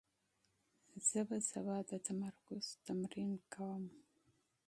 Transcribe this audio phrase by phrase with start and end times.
[1.07, 3.83] زه به سبا د تمرکز تمرین کوم.